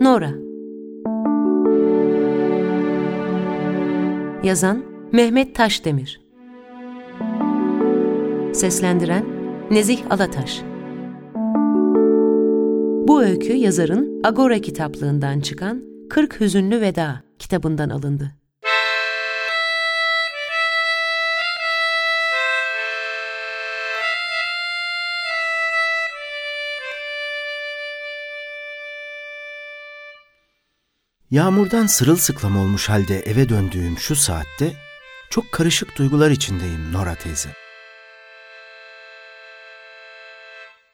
Nora. 0.00 0.30
Yazan 4.42 4.84
Mehmet 5.12 5.54
Taşdemir. 5.54 6.20
Seslendiren 8.54 9.24
Nezih 9.70 10.10
Alataş. 10.10 10.62
Bu 13.08 13.22
öykü 13.22 13.52
yazarın 13.52 14.20
Agora 14.24 14.58
kitaplığından 14.58 15.40
çıkan 15.40 15.82
Kırk 16.10 16.40
Hüzünlü 16.40 16.80
Veda 16.80 17.22
kitabından 17.38 17.90
alındı. 17.90 18.37
Yağmurdan 31.30 31.86
sırılsıklam 31.86 32.56
olmuş 32.56 32.88
halde 32.88 33.20
eve 33.20 33.48
döndüğüm 33.48 33.98
şu 33.98 34.16
saatte 34.16 34.72
çok 35.30 35.52
karışık 35.52 35.98
duygular 35.98 36.30
içindeyim 36.30 36.92
Nora 36.92 37.14
teyze. 37.14 37.52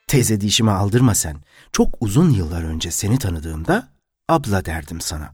Teyze 0.07 0.41
dişime 0.41 0.71
aldırma 0.71 1.15
sen. 1.15 1.37
Çok 1.71 1.89
uzun 1.99 2.29
yıllar 2.29 2.63
önce 2.63 2.91
seni 2.91 3.19
tanıdığımda 3.19 3.87
abla 4.29 4.65
derdim 4.65 5.01
sana. 5.01 5.33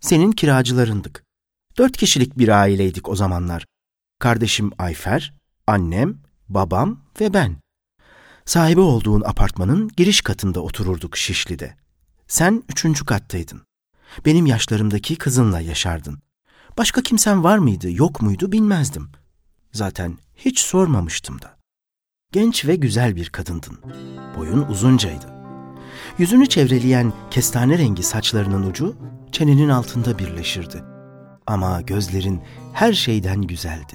Senin 0.00 0.32
kiracılarındık. 0.32 1.24
Dört 1.78 1.96
kişilik 1.96 2.38
bir 2.38 2.48
aileydik 2.48 3.08
o 3.08 3.16
zamanlar. 3.16 3.66
Kardeşim 4.18 4.70
Ayfer, 4.78 5.34
annem, 5.66 6.18
babam 6.48 7.00
ve 7.20 7.34
ben. 7.34 7.56
Sahibi 8.44 8.80
olduğun 8.80 9.22
apartmanın 9.26 9.88
giriş 9.96 10.20
katında 10.20 10.60
otururduk 10.60 11.16
Şişli'de. 11.16 11.76
Sen 12.28 12.62
üçüncü 12.68 13.04
kattaydın. 13.04 13.69
Benim 14.24 14.46
yaşlarımdaki 14.46 15.16
kızınla 15.16 15.60
yaşardın. 15.60 16.18
Başka 16.78 17.02
kimsen 17.02 17.44
var 17.44 17.58
mıydı, 17.58 17.90
yok 17.90 18.22
muydu 18.22 18.52
bilmezdim. 18.52 19.08
Zaten 19.72 20.18
hiç 20.36 20.58
sormamıştım 20.58 21.42
da. 21.42 21.56
Genç 22.32 22.64
ve 22.64 22.76
güzel 22.76 23.16
bir 23.16 23.28
kadındın. 23.28 23.78
Boyun 24.38 24.62
uzuncaydı. 24.68 25.26
Yüzünü 26.18 26.46
çevreleyen 26.46 27.12
kestane 27.30 27.78
rengi 27.78 28.02
saçlarının 28.02 28.70
ucu 28.70 28.96
çenenin 29.32 29.68
altında 29.68 30.18
birleşirdi. 30.18 30.84
Ama 31.46 31.80
gözlerin 31.80 32.40
her 32.72 32.92
şeyden 32.92 33.42
güzeldi. 33.42 33.92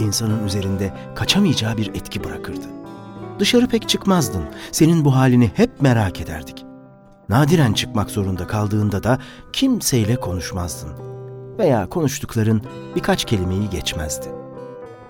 İnsanın 0.00 0.46
üzerinde 0.46 0.94
kaçamayacağı 1.14 1.76
bir 1.76 1.88
etki 1.88 2.24
bırakırdı. 2.24 2.66
Dışarı 3.38 3.68
pek 3.68 3.88
çıkmazdın. 3.88 4.44
Senin 4.72 5.04
bu 5.04 5.16
halini 5.16 5.50
hep 5.54 5.80
merak 5.80 6.20
ederdik. 6.20 6.65
Nadiren 7.28 7.72
çıkmak 7.72 8.10
zorunda 8.10 8.46
kaldığında 8.46 9.02
da 9.02 9.18
kimseyle 9.52 10.16
konuşmazdın. 10.16 10.92
Veya 11.58 11.88
konuştukların 11.88 12.62
birkaç 12.96 13.24
kelimeyi 13.24 13.70
geçmezdi. 13.70 14.26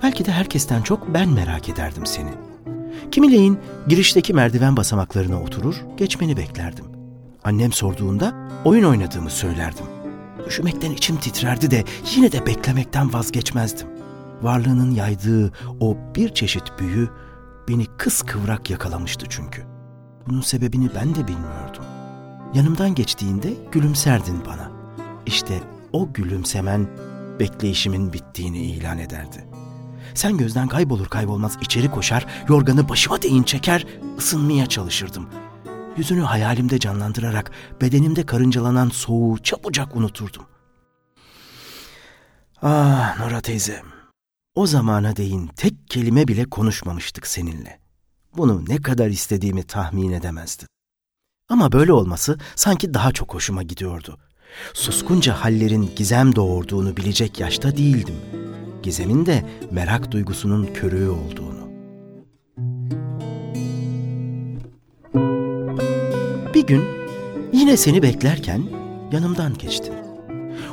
Belki 0.02 0.24
de 0.24 0.32
herkesten 0.32 0.82
çok 0.82 1.14
ben 1.14 1.28
merak 1.28 1.68
ederdim 1.68 2.06
seni. 2.06 2.30
Kimileyin 3.10 3.58
girişteki 3.88 4.34
merdiven 4.34 4.76
basamaklarına 4.76 5.42
oturur, 5.42 5.76
geçmeni 5.96 6.36
beklerdim. 6.36 6.84
Annem 7.44 7.72
sorduğunda 7.72 8.34
oyun 8.64 8.84
oynadığımı 8.84 9.30
söylerdim. 9.30 9.86
Üşümekten 10.46 10.90
içim 10.90 11.16
titrerdi 11.16 11.70
de 11.70 11.84
yine 12.16 12.32
de 12.32 12.46
beklemekten 12.46 13.12
vazgeçmezdim. 13.12 13.88
Varlığının 14.42 14.90
yaydığı 14.90 15.52
o 15.80 15.96
bir 16.14 16.34
çeşit 16.34 16.78
büyü 16.78 17.08
beni 17.68 17.86
kıskıvrak 17.86 18.70
yakalamıştı 18.70 19.26
çünkü. 19.28 19.62
Bunun 20.28 20.40
sebebini 20.40 20.90
ben 20.94 21.14
de 21.14 21.28
bilmiyordum. 21.28 21.84
Yanımdan 22.56 22.94
geçtiğinde 22.94 23.54
gülümserdin 23.72 24.44
bana. 24.46 24.70
İşte 25.26 25.60
o 25.92 26.12
gülümsemen 26.12 26.88
bekleyişimin 27.40 28.12
bittiğini 28.12 28.58
ilan 28.58 28.98
ederdi. 28.98 29.48
Sen 30.14 30.36
gözden 30.36 30.68
kaybolur 30.68 31.06
kaybolmaz 31.06 31.58
içeri 31.60 31.90
koşar, 31.90 32.26
yorganı 32.48 32.88
başıma 32.88 33.22
değin 33.22 33.42
çeker, 33.42 33.86
ısınmaya 34.18 34.66
çalışırdım. 34.66 35.28
Yüzünü 35.96 36.20
hayalimde 36.20 36.78
canlandırarak 36.78 37.50
bedenimde 37.80 38.26
karıncalanan 38.26 38.88
soğuğu 38.88 39.38
çabucak 39.38 39.96
unuturdum. 39.96 40.46
Ah 42.62 43.20
Nora 43.20 43.40
teyze, 43.40 43.82
o 44.54 44.66
zamana 44.66 45.16
değin 45.16 45.46
tek 45.46 45.74
kelime 45.88 46.28
bile 46.28 46.44
konuşmamıştık 46.44 47.26
seninle. 47.26 47.80
Bunu 48.36 48.64
ne 48.68 48.82
kadar 48.82 49.08
istediğimi 49.08 49.62
tahmin 49.62 50.12
edemezdin. 50.12 50.68
Ama 51.48 51.72
böyle 51.72 51.92
olması 51.92 52.38
sanki 52.56 52.94
daha 52.94 53.12
çok 53.12 53.34
hoşuma 53.34 53.62
gidiyordu. 53.62 54.18
Suskunca 54.74 55.34
hallerin 55.34 55.90
gizem 55.96 56.36
doğurduğunu 56.36 56.96
bilecek 56.96 57.40
yaşta 57.40 57.76
değildim. 57.76 58.14
Gizemin 58.82 59.26
de 59.26 59.46
merak 59.70 60.12
duygusunun 60.12 60.66
körüğü 60.66 61.08
olduğunu. 61.08 61.66
Bir 66.54 66.66
gün 66.66 66.84
yine 67.52 67.76
seni 67.76 68.02
beklerken 68.02 68.62
yanımdan 69.12 69.58
geçtin. 69.58 69.94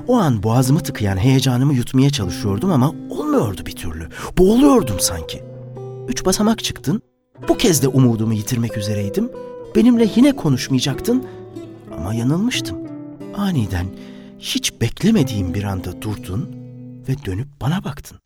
O 0.07 0.17
an 0.17 0.44
boğazımı 0.44 0.79
tıkayan 0.79 1.17
heyecanımı 1.17 1.73
yutmaya 1.73 2.09
çalışıyordum 2.09 2.72
ama 2.72 2.94
olmuyordu 3.09 3.62
bir 3.66 3.75
türlü. 3.75 4.09
Boğuluyordum 4.38 5.00
sanki. 5.00 5.44
Üç 6.07 6.25
basamak 6.25 6.63
çıktın. 6.63 7.01
Bu 7.47 7.57
kez 7.57 7.83
de 7.83 7.88
umudumu 7.88 8.33
yitirmek 8.33 8.78
üzereydim 8.78 9.31
Benimle 9.75 10.09
yine 10.16 10.35
konuşmayacaktın 10.35 11.28
ama 11.97 12.13
yanılmıştım. 12.13 12.78
Aniden 13.35 13.88
hiç 14.39 14.81
beklemediğim 14.81 15.53
bir 15.53 15.63
anda 15.63 16.01
durdun 16.01 16.50
ve 17.07 17.25
dönüp 17.25 17.47
bana 17.61 17.83
baktın. 17.83 18.19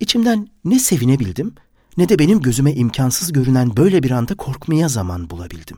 İçimden 0.00 0.48
ne 0.64 0.78
sevinebildim 0.78 1.54
ne 1.96 2.08
de 2.08 2.18
benim 2.18 2.40
gözüme 2.40 2.72
imkansız 2.72 3.32
görünen 3.32 3.76
böyle 3.76 4.02
bir 4.02 4.10
anda 4.10 4.34
korkmaya 4.34 4.88
zaman 4.88 5.30
bulabildim. 5.30 5.76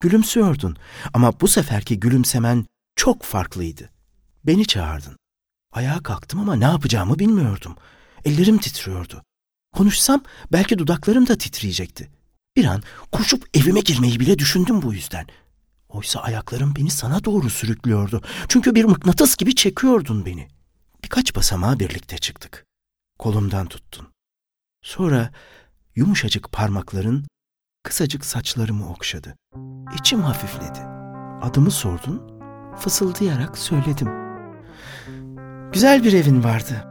Gülümsüyordun 0.00 0.76
ama 1.14 1.40
bu 1.40 1.48
seferki 1.48 2.00
gülümsemen 2.00 2.66
çok 2.96 3.22
farklıydı. 3.22 3.90
Beni 4.44 4.66
çağırdın. 4.66 5.16
Ayağa 5.72 6.02
kalktım 6.02 6.40
ama 6.40 6.56
ne 6.56 6.64
yapacağımı 6.64 7.18
bilmiyordum. 7.18 7.76
Ellerim 8.24 8.58
titriyordu. 8.58 9.22
Konuşsam 9.76 10.22
belki 10.52 10.78
dudaklarım 10.78 11.26
da 11.26 11.38
titreyecekti. 11.38 12.15
Bir 12.56 12.64
an 12.64 12.82
koşup 13.12 13.48
evime 13.54 13.80
girmeyi 13.80 14.20
bile 14.20 14.38
düşündüm 14.38 14.82
bu 14.82 14.94
yüzden. 14.94 15.26
Oysa 15.88 16.20
ayaklarım 16.20 16.76
beni 16.76 16.90
sana 16.90 17.24
doğru 17.24 17.50
sürüklüyordu. 17.50 18.22
Çünkü 18.48 18.74
bir 18.74 18.84
mıknatıs 18.84 19.36
gibi 19.36 19.54
çekiyordun 19.54 20.26
beni. 20.26 20.48
Birkaç 21.04 21.36
basamağa 21.36 21.78
birlikte 21.78 22.18
çıktık. 22.18 22.64
Kolumdan 23.18 23.66
tuttun. 23.66 24.08
Sonra 24.82 25.30
yumuşacık 25.96 26.52
parmakların 26.52 27.26
kısacık 27.82 28.24
saçlarımı 28.24 28.90
okşadı. 28.90 29.36
İçim 30.00 30.20
hafifledi. 30.20 30.80
Adımı 31.42 31.70
sordun, 31.70 32.40
fısıldayarak 32.78 33.58
söyledim. 33.58 34.08
Güzel 35.72 36.04
bir 36.04 36.12
evin 36.12 36.44
vardı. 36.44 36.84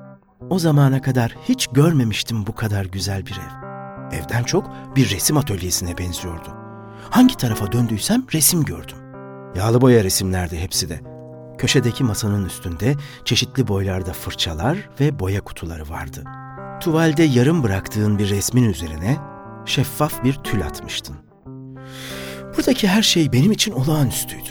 O 0.50 0.60
zamana 0.60 1.02
kadar 1.02 1.36
hiç 1.50 1.68
görmemiştim 1.68 2.48
bu 2.48 2.56
kadar 2.56 2.86
güzel 2.86 3.26
bir 3.26 3.36
ev. 3.36 3.65
Evden 4.12 4.44
çok 4.44 4.72
bir 4.96 5.10
resim 5.12 5.38
atölyesine 5.38 5.98
benziyordu. 5.98 6.50
Hangi 7.10 7.38
tarafa 7.38 7.72
döndüysem 7.72 8.26
resim 8.34 8.64
gördüm. 8.64 8.98
Yağlı 9.56 9.82
boya 9.82 10.04
resimlerdi 10.04 10.60
hepsi 10.60 10.90
de. 10.90 11.02
Köşedeki 11.58 12.04
masanın 12.04 12.46
üstünde 12.46 12.96
çeşitli 13.26 13.68
boylarda 13.68 14.14
fırçalar 14.14 14.78
ve 15.00 15.20
boya 15.20 15.42
kutuları 15.42 15.90
vardı. 15.90 16.24
Tuvalde 16.82 17.24
yarım 17.24 17.64
bıraktığın 17.64 18.20
bir 18.20 18.30
resmin 18.30 18.70
üzerine 18.70 19.18
şeffaf 19.66 20.24
bir 20.24 20.34
tül 20.34 20.66
atmıştın. 20.66 21.16
Buradaki 22.58 22.88
her 22.88 23.02
şey 23.02 23.34
benim 23.34 23.52
için 23.52 23.72
olağanüstüydü. 23.72 24.50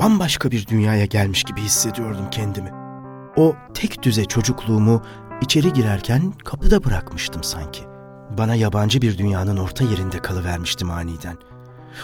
Bambaşka 0.00 0.50
bir 0.50 0.66
dünyaya 0.66 1.04
gelmiş 1.04 1.44
gibi 1.44 1.60
hissediyordum 1.60 2.30
kendimi. 2.30 2.70
O 3.36 3.56
tek 3.74 4.02
düze 4.02 4.24
çocukluğumu 4.24 5.02
içeri 5.40 5.72
girerken 5.72 6.32
kapıda 6.44 6.84
bırakmıştım 6.84 7.44
sanki. 7.44 7.87
Bana 8.38 8.54
yabancı 8.54 9.02
bir 9.02 9.18
dünyanın 9.18 9.56
orta 9.56 9.84
yerinde 9.84 10.18
kalıvermiştim 10.18 10.90
aniden. 10.90 11.36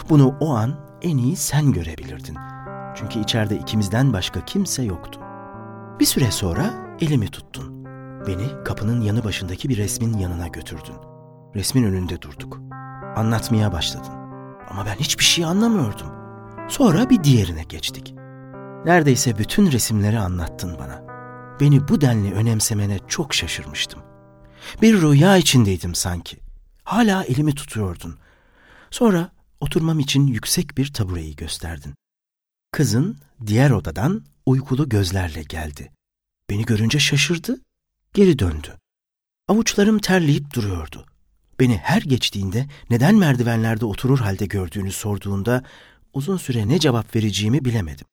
Bunu 0.09 0.37
o 0.41 0.55
an 0.55 0.75
en 1.03 1.17
iyi 1.17 1.37
sen 1.37 1.73
görebilirdin. 1.73 2.37
Çünkü 2.95 3.19
içeride 3.21 3.57
ikimizden 3.57 4.13
başka 4.13 4.45
kimse 4.45 4.83
yoktu. 4.83 5.21
Bir 6.01 6.05
süre 6.05 6.31
sonra 6.31 6.71
elimi 7.01 7.29
tuttun. 7.29 7.85
Beni 8.27 8.65
kapının 8.65 9.01
yanı 9.01 9.25
başındaki 9.25 9.69
bir 9.69 9.77
resmin 9.77 10.19
yanına 10.19 10.49
götürdün. 10.49 10.95
Resmin 11.55 11.85
önünde 11.85 12.23
durduk. 12.23 12.61
Anlatmaya 13.17 13.73
başladın. 13.73 14.15
Ama 14.71 14.87
ben 14.87 14.95
hiçbir 14.95 15.25
şey 15.25 15.45
anlamıyordum. 15.45 16.07
Sonra 16.69 17.11
bir 17.11 17.25
diğerine 17.25 17.63
geçtik. 17.63 18.15
Neredeyse 18.85 19.39
bütün 19.39 19.73
resimleri 19.73 20.19
anlattın 20.19 20.79
bana. 20.79 21.05
Beni 21.61 21.89
bu 21.89 22.01
denli 22.01 22.35
önemsemene 22.35 22.99
çok 23.09 23.35
şaşırmıştım. 23.35 24.14
Bir 24.83 25.03
rüya 25.03 25.37
içindeydim 25.37 25.95
sanki. 25.95 26.37
Hala 26.85 27.25
elimi 27.25 27.55
tutuyordun. 27.55 28.19
Sonra 28.91 29.31
oturmam 29.61 29.99
için 29.99 30.27
yüksek 30.27 30.79
bir 30.79 30.93
tabureyi 30.93 31.37
gösterdin. 31.37 31.95
Kızın 32.73 33.19
diğer 33.47 33.71
odadan 33.71 34.25
uykulu 34.47 34.89
gözlerle 34.89 35.43
geldi. 35.43 35.93
Beni 36.51 36.65
görünce 36.65 36.99
şaşırdı, 36.99 37.61
geri 38.15 38.39
döndü. 38.39 38.79
Avuçlarım 39.49 39.99
terleyip 39.99 40.55
duruyordu. 40.55 41.07
Beni 41.61 41.77
her 41.77 42.03
geçtiğinde 42.03 42.67
neden 42.91 43.15
merdivenlerde 43.15 43.85
oturur 43.85 44.19
halde 44.19 44.47
gördüğünü 44.47 44.93
sorduğunda 44.93 45.65
uzun 46.13 46.37
süre 46.37 46.69
ne 46.69 46.79
cevap 46.79 47.17
vereceğimi 47.17 47.65
bilemedim. 47.65 48.07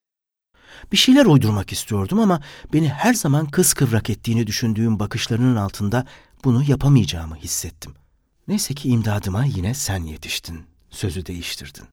Bir 0.92 0.97
şeyler 0.97 1.25
uydurmak 1.25 1.71
istiyordum 1.71 2.19
ama 2.19 2.42
beni 2.74 2.89
her 2.89 3.13
zaman 3.13 3.47
kıskıvrak 3.47 4.09
ettiğini 4.09 4.47
düşündüğüm 4.47 5.00
bakışlarının 5.00 5.56
altında 5.56 6.06
bunu 6.44 6.64
yapamayacağımı 6.64 7.36
hissettim. 7.36 7.94
Neyse 8.48 8.74
ki 8.74 8.90
imdadıma 8.90 9.46
yine 9.46 9.74
sen 9.74 10.04
yetiştin, 10.04 10.66
sözü 10.90 11.26
değiştirdin. 11.26 11.86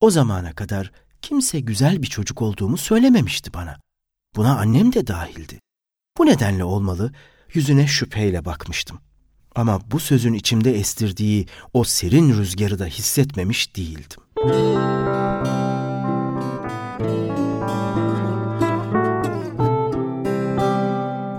O 0.00 0.10
zamana 0.10 0.52
kadar 0.52 0.92
kimse 1.22 1.60
güzel 1.60 2.02
bir 2.02 2.06
çocuk 2.06 2.42
olduğumu 2.42 2.76
söylememişti 2.76 3.52
bana. 3.52 3.80
Buna 4.36 4.58
annem 4.58 4.92
de 4.92 5.06
dahildi. 5.06 5.60
Bu 6.18 6.26
nedenle 6.26 6.64
olmalı 6.64 7.12
yüzüne 7.54 7.86
şüpheyle 7.86 8.44
bakmıştım. 8.44 9.00
Ama 9.54 9.80
bu 9.90 10.00
sözün 10.00 10.32
içimde 10.32 10.74
estirdiği 10.78 11.46
o 11.72 11.84
serin 11.84 12.38
rüzgarı 12.38 12.78
da 12.78 12.86
hissetmemiş 12.86 13.76
değildim. 13.76 14.22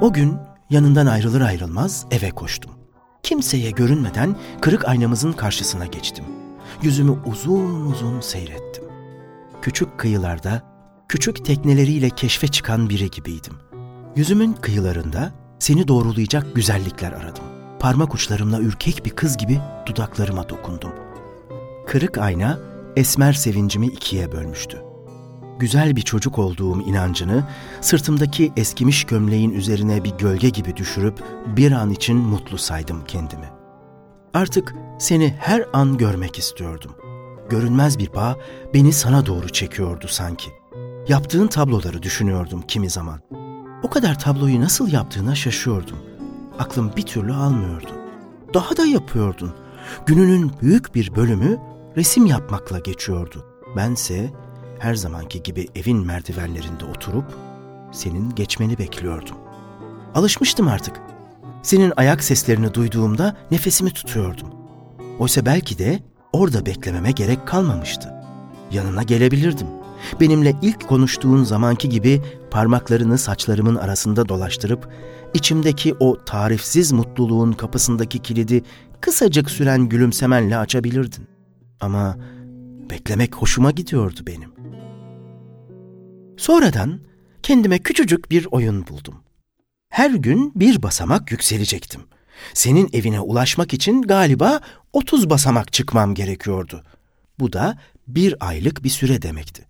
O 0.02 0.14
gün 0.14 0.38
yanından 0.72 1.06
ayrılır 1.06 1.42
ayrılmaz 1.42 2.06
eve 2.12 2.30
koştum. 2.30 2.72
Kimseye 3.24 3.72
görünmeden 3.72 4.36
kırık 4.62 4.88
aynamızın 4.88 5.32
karşısına 5.32 5.86
geçtim. 5.86 6.26
Yüzümü 6.82 7.18
uzun 7.26 7.86
uzun 7.86 8.22
seyrettim. 8.22 8.84
Küçük 9.62 9.98
kıyılarda, 9.98 10.62
küçük 11.10 11.46
tekneleriyle 11.46 12.10
keşfe 12.10 12.48
çıkan 12.48 12.90
biri 12.90 13.12
gibiydim. 13.12 13.54
Yüzümün 14.16 14.54
kıyılarında 14.54 15.32
seni 15.60 15.88
doğrulayacak 15.88 16.56
güzellikler 16.56 17.12
aradım. 17.12 17.44
Parmak 17.80 18.14
uçlarımla 18.14 18.60
ürkek 18.60 19.06
bir 19.06 19.10
kız 19.10 19.38
gibi 19.38 19.60
dudaklarıma 19.86 20.50
dokundum. 20.50 20.92
Kırık 21.88 22.18
ayna 22.18 22.60
esmer 22.96 23.34
sevincimi 23.34 23.88
ikiye 23.88 24.32
bölmüştü. 24.32 24.91
Güzel 25.62 25.96
bir 25.96 26.02
çocuk 26.02 26.40
olduğum 26.40 26.82
inancını 26.82 27.44
sırtımdaki 27.82 28.54
eskimiş 28.58 29.04
gömleğin 29.04 29.52
üzerine 29.52 30.04
bir 30.04 30.10
gölge 30.10 30.50
gibi 30.50 30.76
düşürüp 30.76 31.24
bir 31.46 31.72
an 31.72 31.90
için 31.90 32.18
mutlu 32.18 32.58
saydım 32.58 33.04
kendimi. 33.08 33.50
Artık 34.34 34.76
seni 35.00 35.36
her 35.40 35.66
an 35.74 35.98
görmek 35.98 36.40
istiyordum. 36.40 36.92
Görünmez 37.50 38.00
bir 38.00 38.14
bağ 38.14 38.38
beni 38.74 38.94
sana 38.94 39.26
doğru 39.26 39.50
çekiyordu 39.50 40.08
sanki. 40.08 40.50
Yaptığın 41.08 41.48
tabloları 41.48 42.04
düşünüyordum 42.04 42.62
kimi 42.68 42.90
zaman. 42.90 43.20
O 43.84 43.90
kadar 43.90 44.20
tabloyu 44.20 44.62
nasıl 44.62 44.92
yaptığına 44.92 45.36
şaşıyordum. 45.36 45.98
Aklım 46.60 46.92
bir 46.96 47.06
türlü 47.06 47.34
almıyordu. 47.34 47.92
Daha 48.54 48.78
da 48.78 48.86
yapıyordun. 48.86 49.54
Gününün 50.06 50.52
büyük 50.62 50.96
bir 50.96 51.16
bölümü 51.16 51.60
resim 51.98 52.26
yapmakla 52.26 52.80
geçiyordu. 52.80 53.46
Bense 53.76 54.32
her 54.82 54.96
zamanki 54.96 55.44
gibi 55.44 55.68
evin 55.76 56.06
merdivenlerinde 56.06 56.86
oturup 56.86 57.26
senin 57.92 58.36
geçmeni 58.36 58.78
bekliyordum. 58.78 59.36
Alışmıştım 60.16 60.68
artık. 60.68 60.96
Senin 61.64 61.94
ayak 61.98 62.24
seslerini 62.24 62.74
duyduğumda 62.74 63.36
nefesimi 63.52 63.92
tutuyordum. 63.92 64.48
Oysa 65.20 65.46
belki 65.46 65.80
de 65.80 66.00
orada 66.34 66.66
beklememe 66.66 67.12
gerek 67.12 67.48
kalmamıştı. 67.48 68.14
Yanına 68.72 69.04
gelebilirdim. 69.04 69.68
Benimle 70.20 70.56
ilk 70.62 70.88
konuştuğun 70.88 71.44
zamanki 71.44 71.90
gibi 71.90 72.22
parmaklarını 72.52 73.18
saçlarımın 73.18 73.76
arasında 73.76 74.30
dolaştırıp 74.30 74.90
içimdeki 75.34 75.96
o 76.00 76.18
tarifsiz 76.26 76.92
mutluluğun 76.92 77.52
kapısındaki 77.52 78.20
kilidi 78.20 78.64
kısacık 79.02 79.52
süren 79.52 79.90
gülümsemenle 79.90 80.58
açabilirdin. 80.58 81.28
Ama 81.80 82.18
beklemek 82.90 83.36
hoşuma 83.36 83.72
gidiyordu 83.72 84.20
benim. 84.28 84.61
Sonradan 86.42 87.00
kendime 87.44 87.80
küçücük 87.80 88.32
bir 88.32 88.48
oyun 88.52 88.88
buldum. 88.88 89.16
Her 89.90 90.10
gün 90.10 90.52
bir 90.56 90.84
basamak 90.84 91.32
yükselecektim. 91.32 92.02
Senin 92.54 92.90
evine 92.94 93.20
ulaşmak 93.20 93.74
için 93.74 94.02
galiba 94.02 94.62
30 94.94 95.30
basamak 95.30 95.74
çıkmam 95.74 96.14
gerekiyordu. 96.14 96.84
Bu 97.40 97.54
da 97.54 97.78
bir 98.08 98.48
aylık 98.48 98.84
bir 98.84 98.90
süre 98.90 99.22
demekti. 99.22 99.66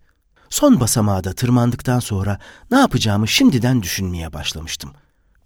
Son 0.50 0.80
basamağa 0.80 1.24
da 1.24 1.32
tırmandıktan 1.32 2.00
sonra 2.00 2.38
ne 2.70 2.78
yapacağımı 2.78 3.28
şimdiden 3.28 3.82
düşünmeye 3.82 4.32
başlamıştım. 4.32 4.90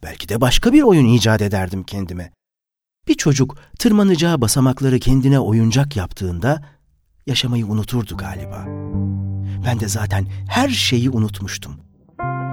Belki 0.02 0.28
de 0.28 0.40
başka 0.40 0.72
bir 0.72 0.82
oyun 0.82 1.06
icat 1.06 1.42
ederdim 1.42 1.84
kendime. 1.84 2.32
Bir 3.08 3.14
çocuk 3.14 3.56
tırmanacağı 3.78 4.40
basamakları 4.40 4.98
kendine 4.98 5.40
oyuncak 5.40 5.96
yaptığında 5.96 6.62
yaşamayı 7.26 7.66
unuturdu 7.66 8.16
galiba. 8.16 8.64
Ben 9.66 9.80
de 9.80 9.88
zaten 9.88 10.26
her 10.48 10.68
şeyi 10.68 11.10
unutmuştum. 11.10 11.72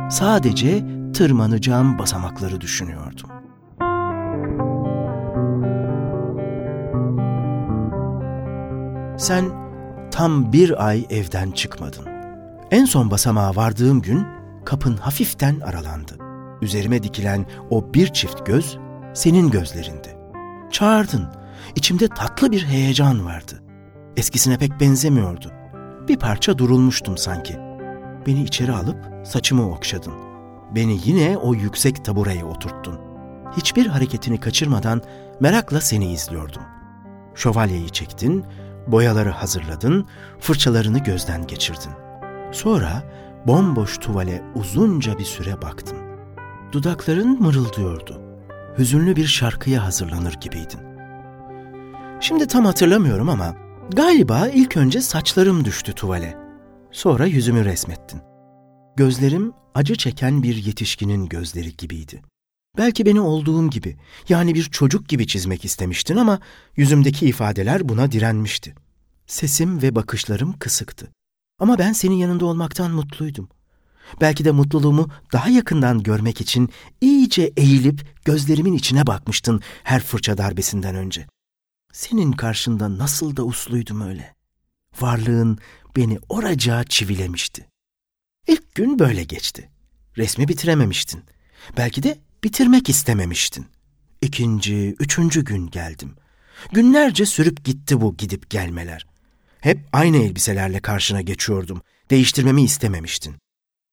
Sadece 0.10 0.86
tırmanacağım 1.14 2.00
basamakları 2.00 2.62
düşünüyordum. 2.62 3.30
Sen 9.18 9.46
tam 10.12 10.54
bir 10.54 10.88
ay 10.88 11.06
evden 11.10 11.52
çıkmadın. 11.52 12.06
En 12.72 12.86
son 12.86 13.12
basamağa 13.12 13.56
vardığım 13.56 14.02
gün 14.02 14.25
kapın 14.66 14.98
hafiften 14.98 15.60
aralandı. 15.60 16.18
Üzerime 16.62 17.04
dikilen 17.04 17.46
o 17.70 17.94
bir 17.94 18.08
çift 18.08 18.46
göz 18.46 18.78
senin 19.14 19.52
gözlerindi. 19.52 20.18
Çağırdın. 20.72 21.28
İçimde 21.75 22.08
tatlı 22.08 22.52
bir 22.52 22.66
heyecan 22.66 23.25
vardı. 23.25 23.64
Eskisine 24.18 24.57
pek 24.57 24.80
benzemiyordu. 24.80 25.51
Bir 26.07 26.18
parça 26.18 26.57
durulmuştum 26.57 27.18
sanki. 27.18 27.57
Beni 28.27 28.44
içeri 28.44 28.71
alıp 28.71 29.27
saçımı 29.27 29.71
okşadın. 29.71 30.13
Beni 30.75 31.00
yine 31.06 31.38
o 31.38 31.54
yüksek 31.54 32.06
tabureye 32.06 32.45
oturttun. 32.45 33.00
Hiçbir 33.57 33.88
hareketini 33.88 34.39
kaçırmadan 34.39 35.01
merakla 35.39 35.81
seni 35.81 36.12
izliyordum. 36.12 36.62
Şövalyeyi 37.36 37.89
çektin, 37.89 38.45
boyaları 38.88 39.30
hazırladın, 39.30 40.07
fırçalarını 40.39 41.00
gözden 41.00 41.48
geçirdin. 41.48 41.92
Sonra 42.51 43.03
bomboş 43.48 43.98
tuvale 43.98 44.43
uzunca 44.55 45.17
bir 45.17 45.25
süre 45.25 45.62
baktın. 45.62 45.98
Dudakların 46.72 47.41
mırıldıyordu. 47.41 48.22
Hüzünlü 48.77 49.15
bir 49.15 49.25
şarkıya 49.25 49.86
hazırlanır 49.86 50.34
gibiydin. 50.41 50.79
Şimdi 52.20 52.48
tam 52.48 52.65
hatırlamıyorum 52.65 53.29
ama 53.29 53.62
Galiba 53.92 54.48
ilk 54.48 54.78
önce 54.78 55.02
saçlarım 55.02 55.66
düştü 55.66 55.94
tuvale. 55.94 56.38
Sonra 56.92 57.25
yüzümü 57.25 57.66
resmettin. 57.66 58.22
Gözlerim 58.98 59.54
acı 59.75 59.96
çeken 59.96 60.44
bir 60.44 60.56
yetişkinin 60.56 61.25
gözleri 61.25 61.78
gibiydi. 61.78 62.22
Belki 62.78 63.06
beni 63.06 63.22
olduğum 63.22 63.70
gibi, 63.70 63.98
yani 64.30 64.56
bir 64.56 64.63
çocuk 64.63 65.08
gibi 65.10 65.28
çizmek 65.28 65.66
istemiştin 65.66 66.16
ama 66.16 66.40
yüzümdeki 66.75 67.25
ifadeler 67.25 67.90
buna 67.90 68.12
direnmişti. 68.12 68.75
Sesim 69.28 69.82
ve 69.82 69.96
bakışlarım 69.96 70.54
kısıktı. 70.60 71.12
Ama 71.60 71.78
ben 71.78 71.94
senin 71.94 72.16
yanında 72.16 72.46
olmaktan 72.46 72.92
mutluydum. 72.92 73.50
Belki 74.22 74.46
de 74.46 74.52
mutluluğumu 74.52 75.10
daha 75.34 75.50
yakından 75.50 76.04
görmek 76.04 76.42
için 76.42 76.70
iyice 77.02 77.54
eğilip 77.58 78.06
gözlerimin 78.25 78.74
içine 78.74 79.08
bakmıştın 79.08 79.62
her 79.84 80.04
fırça 80.04 80.38
darbesinden 80.38 80.96
önce. 80.96 81.28
Senin 81.94 82.32
karşında 82.32 82.98
nasıl 82.98 83.36
da 83.36 83.44
usluydum 83.44 84.02
öyle. 84.02 84.36
Varlığın 85.02 85.58
beni 85.96 86.20
oracağa 86.30 86.84
çivilemişti. 86.84 87.68
İlk 88.48 88.76
gün 88.76 89.00
böyle 89.00 89.24
geçti. 89.24 89.70
Resmi 90.18 90.48
bitirememiştin. 90.48 91.24
Belki 91.78 92.04
de 92.04 92.20
bitirmek 92.44 92.90
istememiştin. 92.90 93.66
İkinci, 94.22 94.96
üçüncü 95.00 95.46
gün 95.46 95.68
geldim. 95.68 96.16
Günlerce 96.72 97.26
sürüp 97.26 97.66
gitti 97.66 98.02
bu 98.02 98.18
gidip 98.18 98.50
gelmeler. 98.50 99.08
Hep 99.62 99.80
aynı 99.94 100.18
elbiselerle 100.18 100.80
karşına 100.80 101.22
geçiyordum. 101.22 101.82
Değiştirmemi 102.10 102.64
istememiştin. 102.64 103.36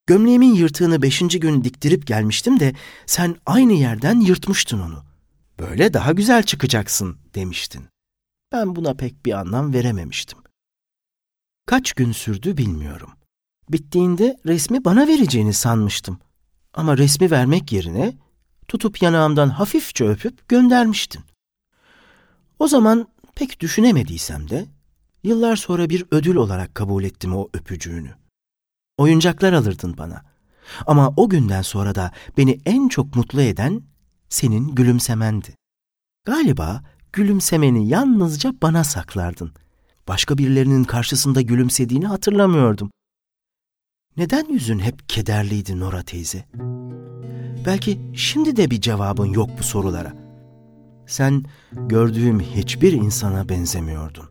Gömleğimin 0.06 0.54
yırtığını 0.54 1.02
beşinci 1.02 1.40
gün 1.40 1.64
diktirip 1.64 2.06
gelmiştim 2.06 2.60
de 2.60 2.74
sen 3.06 3.36
aynı 3.46 3.72
yerden 3.72 4.20
yırtmıştın 4.20 4.80
onu. 4.80 5.04
Böyle 5.58 5.94
daha 5.94 6.12
güzel 6.12 6.42
çıkacaksın 6.42 7.18
demiştin. 7.34 7.89
Ben 8.52 8.76
buna 8.76 8.94
pek 8.94 9.26
bir 9.26 9.32
anlam 9.32 9.72
verememiştim. 9.72 10.38
Kaç 11.66 11.92
gün 11.92 12.12
sürdü 12.12 12.56
bilmiyorum. 12.56 13.10
Bittiğinde 13.68 14.36
resmi 14.46 14.84
bana 14.84 15.06
vereceğini 15.06 15.54
sanmıştım. 15.54 16.18
Ama 16.74 16.98
resmi 16.98 17.30
vermek 17.30 17.72
yerine 17.72 18.12
tutup 18.68 19.02
yanağımdan 19.02 19.48
hafifçe 19.48 20.04
öpüp 20.08 20.48
göndermiştin. 20.48 21.24
O 22.58 22.68
zaman 22.68 23.08
pek 23.34 23.60
düşünemediysem 23.60 24.50
de 24.50 24.66
yıllar 25.22 25.56
sonra 25.56 25.90
bir 25.90 26.04
ödül 26.10 26.36
olarak 26.36 26.74
kabul 26.74 27.04
ettim 27.04 27.36
o 27.36 27.48
öpücüğünü. 27.54 28.14
oyuncaklar 28.98 29.52
alırdın 29.52 29.98
bana. 29.98 30.22
Ama 30.86 31.12
o 31.16 31.28
günden 31.28 31.62
sonra 31.62 31.94
da 31.94 32.12
beni 32.36 32.60
en 32.66 32.88
çok 32.88 33.16
mutlu 33.16 33.42
eden 33.42 33.82
senin 34.28 34.74
gülümsemendi. 34.74 35.54
Galiba 36.24 36.82
gülümsemeni 37.12 37.88
yalnızca 37.88 38.54
bana 38.62 38.84
saklardın. 38.84 39.50
Başka 40.08 40.38
birilerinin 40.38 40.84
karşısında 40.84 41.40
gülümsediğini 41.40 42.06
hatırlamıyordum. 42.06 42.90
Neden 44.16 44.52
yüzün 44.52 44.78
hep 44.78 45.08
kederliydi 45.08 45.80
Nora 45.80 46.02
teyze? 46.02 46.44
Belki 47.66 48.00
şimdi 48.14 48.56
de 48.56 48.70
bir 48.70 48.80
cevabın 48.80 49.26
yok 49.26 49.50
bu 49.58 49.62
sorulara. 49.62 50.12
Sen 51.06 51.44
gördüğüm 51.72 52.40
hiçbir 52.40 52.92
insana 52.92 53.48
benzemiyordun. 53.48 54.28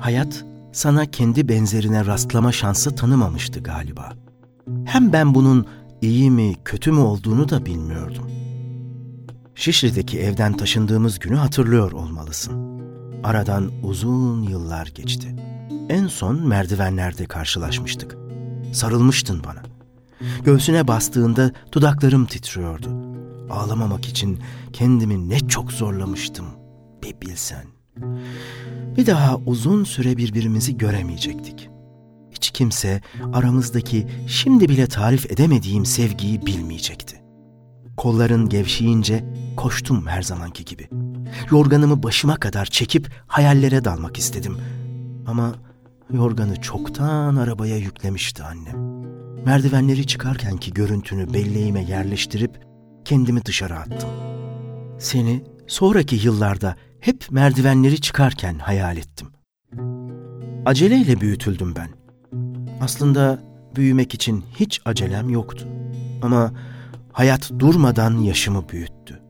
Hayat 0.00 0.44
sana 0.72 1.10
kendi 1.10 1.48
benzerine 1.48 2.06
rastlama 2.06 2.52
şansı 2.52 2.94
tanımamıştı 2.94 3.62
galiba. 3.62 4.12
Hem 4.84 5.12
ben 5.12 5.34
bunun 5.34 5.66
iyi 6.02 6.30
mi 6.30 6.54
kötü 6.64 6.92
mü 6.92 7.00
olduğunu 7.00 7.48
da 7.48 7.66
bilmiyordum. 7.66 8.30
Şişli'deki 9.58 10.20
evden 10.20 10.56
taşındığımız 10.56 11.18
günü 11.18 11.36
hatırlıyor 11.36 11.92
olmalısın. 11.92 12.80
Aradan 13.24 13.70
uzun 13.82 14.42
yıllar 14.42 14.86
geçti. 14.86 15.36
En 15.88 16.06
son 16.06 16.46
merdivenlerde 16.48 17.26
karşılaşmıştık. 17.26 18.16
Sarılmıştın 18.72 19.42
bana. 19.44 19.62
Göğsüne 20.44 20.88
bastığında 20.88 21.52
dudaklarım 21.72 22.26
titriyordu. 22.26 22.88
Ağlamamak 23.50 24.08
için 24.08 24.38
kendimi 24.72 25.28
ne 25.28 25.38
çok 25.48 25.72
zorlamıştım. 25.72 26.46
Bir 27.02 27.20
bilsen. 27.20 27.64
Bir 28.96 29.06
daha 29.06 29.36
uzun 29.36 29.84
süre 29.84 30.16
birbirimizi 30.16 30.76
göremeyecektik. 30.76 31.68
Hiç 32.30 32.50
kimse 32.50 33.02
aramızdaki 33.32 34.06
şimdi 34.28 34.68
bile 34.68 34.86
tarif 34.86 35.32
edemediğim 35.32 35.86
sevgiyi 35.86 36.46
bilmeyecekti. 36.46 37.27
Kolların 37.98 38.48
gevşeyince 38.48 39.24
koştum 39.56 40.06
her 40.06 40.22
zamanki 40.22 40.64
gibi. 40.64 40.88
Yorganımı 41.50 42.02
başıma 42.02 42.36
kadar 42.36 42.66
çekip 42.66 43.10
hayallere 43.26 43.84
dalmak 43.84 44.18
istedim. 44.18 44.56
Ama 45.26 45.54
yorganı 46.12 46.60
çoktan 46.60 47.36
arabaya 47.36 47.76
yüklemişti 47.76 48.42
annem. 48.42 49.04
Merdivenleri 49.44 50.06
çıkarkenki 50.06 50.72
görüntünü 50.72 51.34
belleğime 51.34 51.84
yerleştirip 51.84 52.60
kendimi 53.04 53.44
dışarı 53.44 53.74
attım. 53.76 54.10
Seni 54.98 55.44
sonraki 55.66 56.16
yıllarda 56.16 56.76
hep 57.00 57.26
merdivenleri 57.30 58.00
çıkarken 58.00 58.58
hayal 58.58 58.96
ettim. 58.96 59.28
Aceleyle 60.66 61.20
büyütüldüm 61.20 61.74
ben. 61.76 61.88
Aslında 62.80 63.38
büyümek 63.76 64.14
için 64.14 64.44
hiç 64.60 64.80
acelem 64.84 65.30
yoktu. 65.30 65.68
Ama 66.22 66.52
hayat 67.18 67.50
durmadan 67.58 68.18
yaşımı 68.18 68.68
büyüttü. 68.68 69.22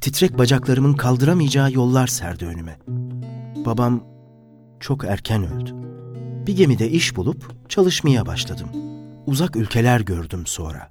Titrek 0.00 0.38
bacaklarımın 0.38 0.94
kaldıramayacağı 0.94 1.72
yollar 1.72 2.06
serdi 2.06 2.46
önüme. 2.46 2.78
Babam 3.66 4.04
çok 4.80 5.04
erken 5.04 5.44
öldü. 5.52 5.70
Bir 6.46 6.56
gemide 6.56 6.90
iş 6.90 7.16
bulup 7.16 7.70
çalışmaya 7.70 8.26
başladım. 8.26 8.68
Uzak 9.26 9.56
ülkeler 9.56 10.00
gördüm 10.00 10.46
sonra. 10.46 10.90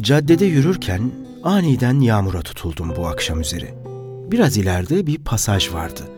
Caddede 0.00 0.44
yürürken 0.44 1.10
aniden 1.44 2.00
yağmura 2.00 2.42
tutuldum 2.42 2.92
bu 2.96 3.06
akşam 3.06 3.40
üzeri. 3.40 3.89
Biraz 4.30 4.56
ileride 4.56 5.06
bir 5.06 5.18
pasaj 5.18 5.72
vardı. 5.72 6.08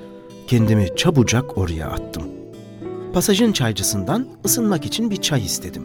Kendimi 0.47 0.89
çabucak 0.97 1.59
oraya 1.59 1.89
attım. 1.89 2.23
Pasajın 3.13 3.53
çaycısından 3.53 4.29
ısınmak 4.45 4.87
için 4.87 5.11
bir 5.11 5.17
çay 5.17 5.45
istedim. 5.45 5.83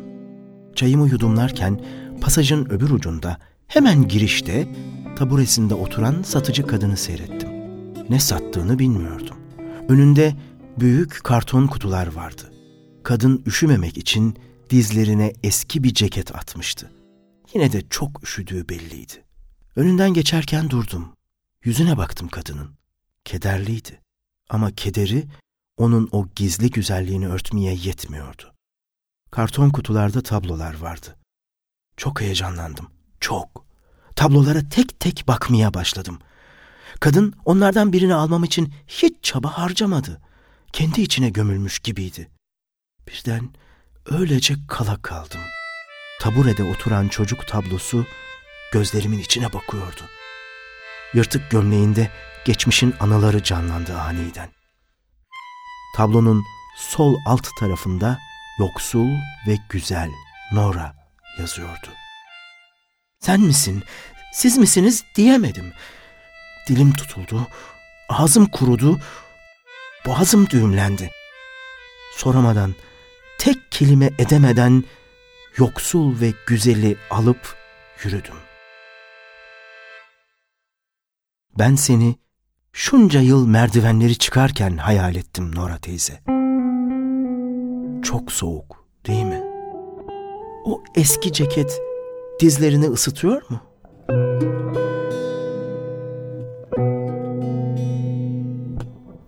Çayımı 0.75 1.09
yudumlarken 1.09 1.81
pasajın 2.21 2.65
öbür 2.65 2.89
ucunda 2.89 3.37
hemen 3.67 4.07
girişte 4.07 4.67
taburesinde 5.17 5.73
oturan 5.73 6.21
satıcı 6.21 6.67
kadını 6.67 6.97
seyrettim. 6.97 7.49
Ne 8.09 8.19
sattığını 8.19 8.79
bilmiyordum. 8.79 9.37
Önünde 9.89 10.35
büyük 10.79 11.23
karton 11.23 11.67
kutular 11.67 12.07
vardı. 12.15 12.51
Kadın 13.03 13.43
üşümemek 13.45 13.97
için 13.97 14.37
dizlerine 14.69 15.33
eski 15.43 15.83
bir 15.83 15.93
ceket 15.93 16.35
atmıştı. 16.35 16.91
Yine 17.53 17.71
de 17.71 17.81
çok 17.89 18.23
üşüdüğü 18.23 18.69
belliydi. 18.69 19.13
Önünden 19.75 20.13
geçerken 20.13 20.69
durdum. 20.69 21.16
Yüzüne 21.63 21.97
baktım 21.97 22.27
kadının. 22.27 22.75
Kederliydi. 23.25 24.01
Ama 24.49 24.71
kederi 24.71 25.27
onun 25.77 26.09
o 26.11 26.27
gizli 26.35 26.71
güzelliğini 26.71 27.27
örtmeye 27.27 27.73
yetmiyordu. 27.73 28.53
Karton 29.31 29.69
kutularda 29.69 30.21
tablolar 30.21 30.77
vardı. 30.77 31.17
Çok 31.97 32.21
heyecanlandım. 32.21 32.91
Çok. 33.19 33.65
Tablolara 34.15 34.69
tek 34.69 34.99
tek 34.99 35.27
bakmaya 35.27 35.73
başladım. 35.73 36.19
Kadın 36.99 37.33
onlardan 37.45 37.93
birini 37.93 38.13
almam 38.13 38.43
için 38.43 38.73
hiç 38.87 39.13
çaba 39.21 39.57
harcamadı. 39.57 40.21
Kendi 40.73 41.01
içine 41.01 41.29
gömülmüş 41.29 41.79
gibiydi. 41.79 42.29
Birden 43.07 43.49
öylece 44.05 44.55
kala 44.67 45.01
kaldım. 45.01 45.41
Taburede 46.21 46.63
oturan 46.63 47.07
çocuk 47.07 47.47
tablosu 47.47 48.05
gözlerimin 48.73 49.19
içine 49.19 49.53
bakıyordu. 49.53 50.01
Yırtık 51.13 51.51
gömleğinde 51.51 52.11
geçmişin 52.45 52.93
anıları 52.99 53.43
canlandı 53.43 53.97
aniden. 53.97 54.49
Tablonun 55.95 56.43
sol 56.77 57.15
alt 57.25 57.47
tarafında 57.59 58.19
yoksul 58.59 59.09
ve 59.47 59.57
güzel 59.69 60.09
Nora 60.51 60.95
yazıyordu. 61.39 61.87
Sen 63.19 63.41
misin, 63.41 63.83
siz 64.33 64.57
misiniz 64.57 65.03
diyemedim. 65.15 65.73
Dilim 66.69 66.93
tutuldu, 66.93 67.47
ağzım 68.09 68.45
kurudu, 68.45 68.99
boğazım 70.05 70.49
düğümlendi. 70.49 71.11
Soramadan, 72.15 72.75
tek 73.37 73.71
kelime 73.71 74.09
edemeden 74.19 74.83
yoksul 75.57 76.21
ve 76.21 76.33
güzeli 76.47 76.97
alıp 77.09 77.55
yürüdüm. 78.03 78.46
Ben 81.59 81.75
seni 81.75 82.15
şunca 82.73 83.21
yıl 83.21 83.47
merdivenleri 83.47 84.17
çıkarken 84.17 84.77
hayal 84.77 85.15
ettim 85.15 85.55
Nora 85.55 85.77
teyze. 85.77 86.13
Çok 88.03 88.31
soğuk 88.31 88.87
değil 89.07 89.23
mi? 89.23 89.43
O 90.65 90.83
eski 90.95 91.33
ceket 91.33 91.81
dizlerini 92.41 92.85
ısıtıyor 92.85 93.41
mu? 93.49 93.61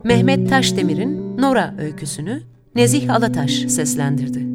Mehmet 0.03 0.50
Taşdemir'in 0.50 1.38
Nora 1.38 1.75
öyküsünü 1.79 2.43
Nezih 2.75 3.15
Alataş 3.15 3.51
seslendirdi. 3.51 4.50